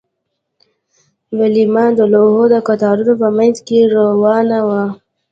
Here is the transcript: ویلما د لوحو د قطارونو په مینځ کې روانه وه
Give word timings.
ویلما 1.37 1.85
د 1.97 1.99
لوحو 2.13 2.43
د 2.53 2.55
قطارونو 2.67 3.13
په 3.21 3.27
مینځ 3.37 3.57
کې 3.67 3.79
روانه 3.95 4.59
وه 4.67 4.83